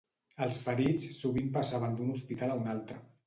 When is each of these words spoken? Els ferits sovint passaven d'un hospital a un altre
Els 0.45 0.57
ferits 0.63 1.05
sovint 1.17 1.53
passaven 1.59 1.95
d'un 1.99 2.09
hospital 2.17 2.55
a 2.57 2.59
un 2.65 2.73
altre 2.75 2.99